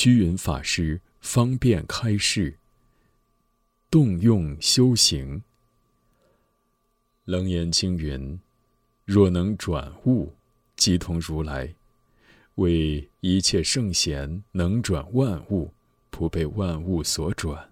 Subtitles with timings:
[0.00, 2.56] 虚云法师方便开示。
[3.90, 5.42] 动用修行。
[7.24, 8.38] 楞严经云
[9.04, 10.32] ：“若能转物，
[10.76, 11.74] 即同如来。
[12.54, 15.74] 为一切圣贤能转万物，
[16.10, 17.68] 不被万物所转，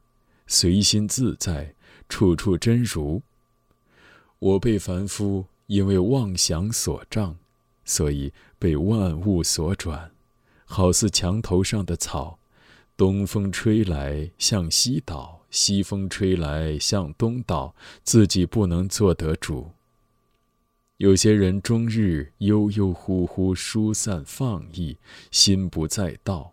[0.48, 1.77] 随心自在，
[2.08, 3.22] 处处真如。
[4.40, 7.36] 我辈凡夫因为妄想所障，
[7.84, 10.11] 所以被万物所转，
[10.66, 12.38] 好似墙头上的草，
[12.94, 19.71] 东风吹来向西倒。”西风吹来向东倒，自己不能做得主。
[20.98, 24.98] 有些人终日悠悠忽忽疏散放逸，
[25.30, 26.52] 心不在道，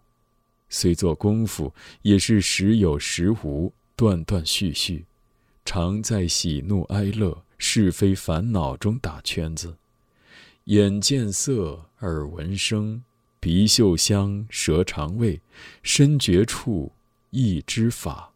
[0.69, 1.73] 虽做功夫，
[2.03, 5.05] 也是时有时无，断断续续，
[5.65, 9.75] 常在喜怒哀乐、是非烦恼中打圈子。
[10.65, 13.03] 眼见色，耳闻声，
[13.43, 15.41] 鼻嗅香，舌尝味，
[15.81, 16.93] 身觉触，
[17.31, 18.31] 意知法。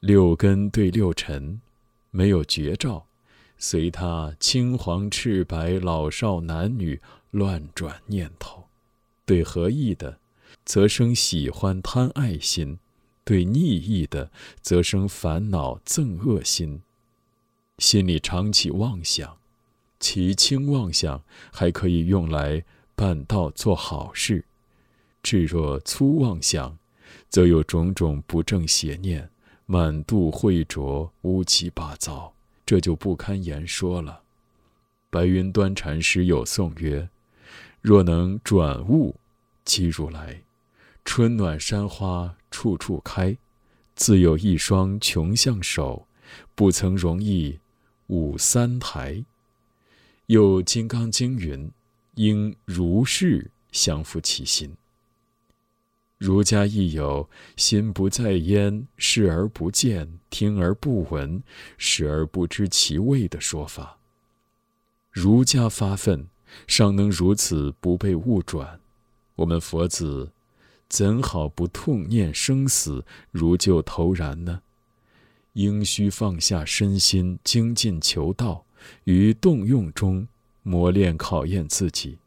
[0.00, 1.62] 六根对六尘，
[2.10, 3.06] 没有绝照，
[3.56, 8.68] 随他青黄赤白老少男女乱转念头；
[9.24, 10.18] 对合意的，
[10.62, 12.76] 则生喜欢贪爱心；
[13.24, 16.82] 对逆意的，则生烦恼憎恶心。
[17.78, 19.38] 心里常起妄想，
[19.98, 22.62] 其轻妄想还可以用来
[22.94, 24.42] 办道做好事；
[25.22, 26.78] 至若粗妄想，
[27.28, 29.30] 则有种种不正邪念。
[29.66, 32.34] 满肚秽浊，乌七八糟，
[32.66, 34.20] 这就不堪言说了。
[35.08, 37.08] 白云端禅师有颂曰
[37.80, 39.14] ：“若能转物，
[39.64, 40.42] 即如来。
[41.04, 43.36] 春暖山花处处开，
[43.94, 46.06] 自有一双穷相手，
[46.54, 47.58] 不曾容易
[48.08, 49.24] 舞三台。”
[50.26, 51.70] 又《金刚经》云
[52.14, 54.76] ：“应如是降伏其心。”
[56.16, 61.42] 儒家亦有“心不在焉，视而不见，听而不闻，
[61.76, 63.98] 食而不知其味”的说法。
[65.10, 66.28] 儒家发愤，
[66.66, 68.80] 尚能如此不被误转，
[69.34, 70.32] 我们佛子
[70.88, 74.62] 怎好不痛念生死，如救头然呢？
[75.54, 78.64] 应须放下身心，精进求道，
[79.04, 80.26] 于动用中
[80.64, 82.18] 磨练考验自己，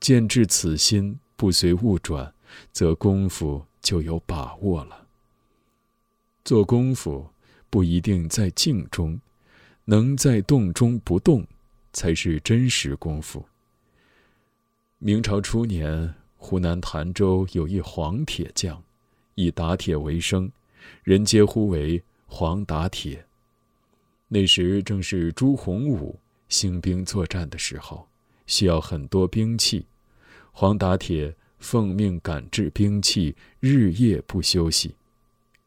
[0.00, 2.32] 见至此心不随物转。
[2.70, 5.06] 则功夫就有把握了。
[6.44, 7.26] 做功夫
[7.70, 9.18] 不一定在静中，
[9.86, 11.46] 能在动中不动，
[11.94, 13.42] 才是真实功夫。
[14.98, 18.84] 明朝初年，湖南潭州有一黄铁匠，
[19.34, 20.52] 以打铁为生，
[21.02, 23.24] 人皆呼为黄打铁。
[24.28, 26.20] 那时正是朱洪武
[26.52, 28.06] 兴兵作战的时候，
[28.46, 29.86] 需要很多兵器，
[30.52, 31.34] 黄打铁。
[31.58, 34.96] 奉命赶制兵器，日夜不休息。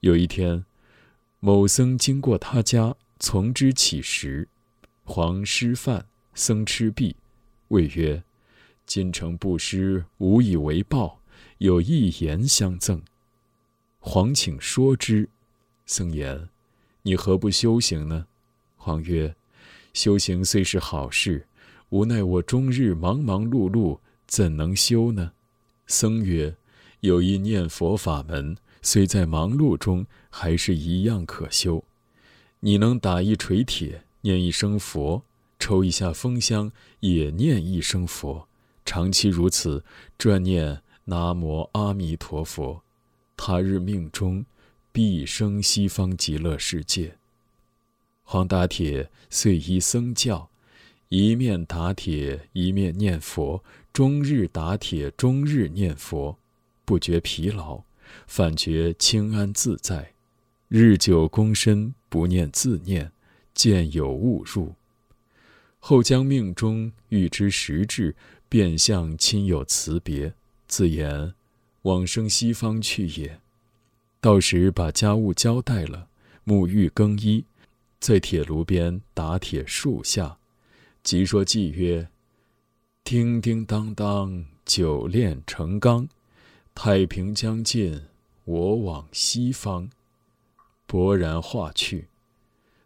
[0.02, 0.66] 有一天，
[1.40, 4.50] 某僧经过他家，从之乞食。
[5.06, 7.16] 黄施饭，僧吃毕，
[7.70, 8.22] 谓曰
[8.86, 11.22] ：“今诚布施，无以为报，
[11.60, 13.02] 有一言相赠。”
[14.00, 15.30] 黄请说之。
[15.86, 16.50] 僧言
[17.04, 18.28] ：“你何不修行呢？”
[18.76, 19.34] 黄曰
[19.96, 21.48] ：“修行虽是好事，
[21.88, 23.98] 无奈我终日忙忙碌碌，
[24.28, 25.32] 怎能修呢？”
[25.88, 26.58] 僧曰
[27.00, 31.82] ：“有一念佛法门，虽在忙碌中，还是一样可修。
[32.60, 35.24] 你能打一锤铁，念一声佛；
[35.60, 36.70] 抽一下风香，
[37.00, 38.50] 也念一声佛。
[38.84, 39.86] 长期如此，
[40.18, 42.84] 专念南无阿弥陀佛，
[43.38, 44.46] 他日命中
[44.92, 47.18] 必生西方极乐世界。”
[48.28, 50.50] 黄打铁遂依僧教，
[51.10, 53.64] 一面打铁，一面念佛。
[53.94, 56.38] 终日打铁，终日念佛，
[56.84, 57.84] 不觉疲劳，
[58.28, 60.12] 反觉清安自在。
[60.68, 63.12] 日久功深，不念自念，
[63.54, 64.74] 见有误入。
[65.80, 68.16] 后将命中欲知实质，
[68.50, 70.34] 便向亲友辞别，
[70.68, 71.36] 自言
[71.84, 73.40] 往生西方去也。
[74.20, 76.10] 到时把家务交代了，
[76.44, 77.46] 沐浴更衣，
[78.06, 80.38] 在铁炉边打铁树下，
[81.02, 82.08] 即说偈曰。
[83.04, 86.08] 叮叮当当，久炼成钢。
[86.76, 88.00] 太平将近，
[88.44, 89.90] 我往西方。
[90.88, 92.10] 勃然化去。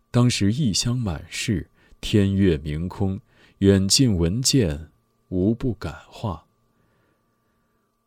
[0.09, 1.69] 当时异香满室，
[1.99, 3.19] 天月明空，
[3.57, 4.89] 远近闻见，
[5.27, 6.45] 无不感化。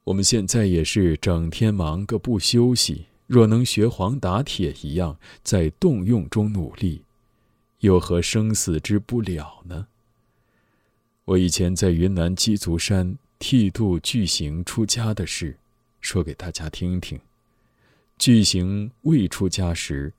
[0.05, 3.09] 我们现在也是整天忙个不休息。
[3.33, 7.05] 若能学黄打铁一样，在动用中努力，
[7.79, 9.87] 又何生死之不了呢？
[11.25, 15.57] 我以前在云南鸡足山剃度具行出家的事，
[16.03, 17.19] 说给大家听听。
[18.19, 20.13] 巨行未出家时，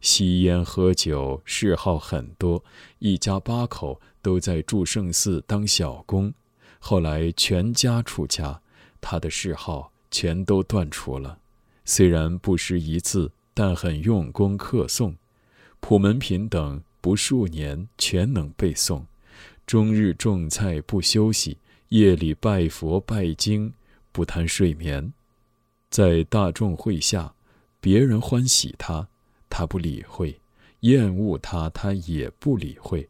[0.00, 2.64] 吸烟喝酒，嗜好很多，
[3.00, 6.32] 一家八口都在祝圣寺当小工。
[6.78, 8.62] 后来全家出家，
[9.02, 11.38] 他的嗜好全都断除了。
[11.88, 15.14] 虽然不识一字，但很用功课诵，
[15.78, 19.04] 普门品等不数年全能背诵。
[19.64, 21.58] 终日种菜不休息，
[21.90, 23.72] 夜里拜佛拜经，
[24.10, 25.12] 不贪睡眠。
[25.88, 27.34] 在大众会下，
[27.80, 29.06] 别人欢喜他，
[29.48, 30.40] 他不理会；
[30.80, 33.08] 厌恶他，他也不理会。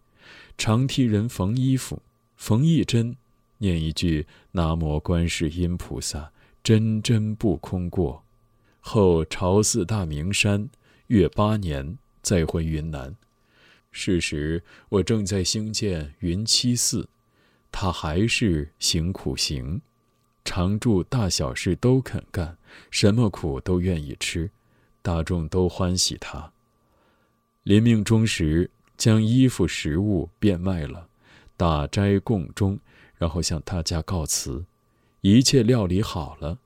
[0.58, 2.02] 常替人缝衣服，
[2.36, 3.16] 缝一针，
[3.58, 6.30] 念一句“南无观世音菩萨”，
[6.62, 8.22] 针针不空过。
[8.88, 10.70] 后朝祀大明山，
[11.08, 13.16] 越八年，再回云南。
[13.90, 17.08] 是时，我正在兴建云栖寺，
[17.72, 19.80] 他还是行苦行，
[20.44, 24.52] 常住大小事都肯干，什么苦都愿意吃，
[25.02, 26.52] 大众都欢喜他。
[27.64, 31.08] 临命终时，将衣服食物变卖了，
[31.56, 32.78] 打斋供终，
[33.16, 34.64] 然后向大家告辞，
[35.22, 36.58] 一切料理好了，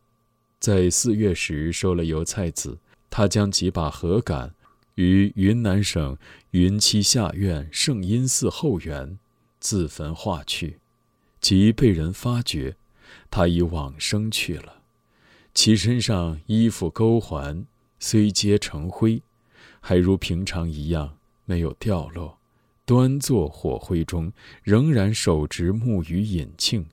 [0.61, 2.79] 在四月时收了油菜籽，
[3.09, 4.55] 他将几把禾杆。
[4.97, 6.19] 于云南省
[6.51, 9.19] 云栖下院圣音寺后园
[9.59, 10.81] 自焚化去，
[11.41, 12.77] 即被人发觉，
[13.31, 14.83] 他已往生去了。
[15.55, 17.65] 其身上衣服钩环
[17.99, 19.23] 虽皆成灰，
[19.81, 21.17] 还如平常一样
[21.47, 22.39] 没有掉落，
[22.85, 24.31] 端坐火灰中，
[24.63, 26.85] 仍然手执木鱼引磬，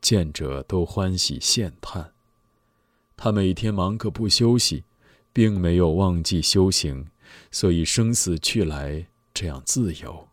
[0.00, 2.12] 见者都欢喜羡叹。
[3.16, 4.84] 他每天忙个不休息，
[5.32, 7.06] 并没有忘记修行。
[7.50, 10.28] 所以生死去来这样自由，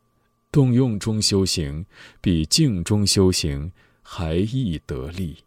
[0.51, 1.85] 动用中修行，
[2.21, 3.71] 比静中修行
[4.01, 5.37] 还易得力。